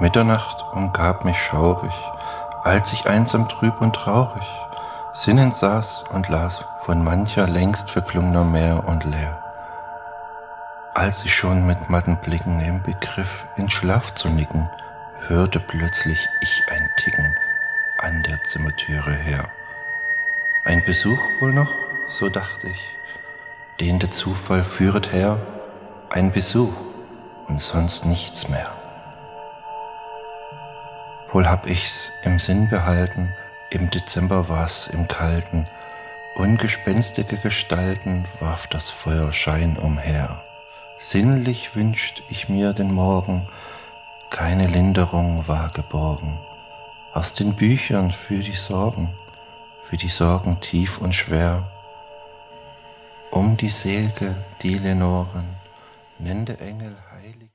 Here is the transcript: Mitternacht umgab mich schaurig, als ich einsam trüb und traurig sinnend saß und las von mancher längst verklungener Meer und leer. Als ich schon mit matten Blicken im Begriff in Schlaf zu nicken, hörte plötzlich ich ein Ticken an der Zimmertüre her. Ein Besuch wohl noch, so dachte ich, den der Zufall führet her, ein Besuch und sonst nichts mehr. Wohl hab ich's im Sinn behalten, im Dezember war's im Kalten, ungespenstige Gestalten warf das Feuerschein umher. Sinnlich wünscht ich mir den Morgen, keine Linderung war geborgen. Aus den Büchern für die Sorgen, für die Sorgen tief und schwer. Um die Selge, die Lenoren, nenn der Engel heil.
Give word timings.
Mitternacht 0.00 0.64
umgab 0.72 1.24
mich 1.24 1.38
schaurig, 1.38 1.94
als 2.64 2.92
ich 2.92 3.08
einsam 3.08 3.48
trüb 3.48 3.80
und 3.80 3.94
traurig 3.94 4.46
sinnend 5.12 5.54
saß 5.54 6.04
und 6.12 6.28
las 6.28 6.64
von 6.84 7.02
mancher 7.02 7.46
längst 7.46 7.90
verklungener 7.90 8.44
Meer 8.44 8.84
und 8.86 9.04
leer. 9.04 9.42
Als 10.94 11.24
ich 11.24 11.34
schon 11.34 11.66
mit 11.66 11.90
matten 11.90 12.16
Blicken 12.16 12.60
im 12.60 12.82
Begriff 12.82 13.44
in 13.56 13.68
Schlaf 13.68 14.14
zu 14.14 14.28
nicken, 14.28 14.68
hörte 15.28 15.60
plötzlich 15.60 16.28
ich 16.40 16.62
ein 16.70 16.88
Ticken 16.96 17.34
an 17.98 18.22
der 18.22 18.42
Zimmertüre 18.42 19.12
her. 19.12 19.48
Ein 20.64 20.84
Besuch 20.84 21.18
wohl 21.40 21.52
noch, 21.52 21.72
so 22.08 22.28
dachte 22.28 22.68
ich, 22.68 22.82
den 23.78 23.98
der 23.98 24.10
Zufall 24.10 24.64
führet 24.64 25.12
her, 25.12 25.38
ein 26.08 26.32
Besuch 26.32 26.74
und 27.48 27.60
sonst 27.60 28.04
nichts 28.04 28.48
mehr. 28.48 28.79
Wohl 31.32 31.48
hab 31.48 31.68
ich's 31.68 32.10
im 32.24 32.38
Sinn 32.38 32.68
behalten, 32.68 33.32
im 33.70 33.88
Dezember 33.90 34.48
war's 34.48 34.88
im 34.88 35.06
Kalten, 35.06 35.66
ungespenstige 36.34 37.36
Gestalten 37.36 38.24
warf 38.40 38.66
das 38.66 38.90
Feuerschein 38.90 39.76
umher. 39.76 40.42
Sinnlich 40.98 41.76
wünscht 41.76 42.22
ich 42.30 42.48
mir 42.48 42.72
den 42.72 42.92
Morgen, 42.92 43.46
keine 44.30 44.66
Linderung 44.66 45.46
war 45.46 45.70
geborgen. 45.70 46.38
Aus 47.14 47.32
den 47.32 47.54
Büchern 47.54 48.10
für 48.10 48.38
die 48.38 48.56
Sorgen, 48.56 49.08
für 49.88 49.96
die 49.96 50.08
Sorgen 50.08 50.60
tief 50.60 50.98
und 50.98 51.14
schwer. 51.14 51.62
Um 53.30 53.56
die 53.56 53.70
Selge, 53.70 54.34
die 54.62 54.78
Lenoren, 54.78 55.48
nenn 56.18 56.44
der 56.44 56.60
Engel 56.60 56.96
heil. 57.12 57.50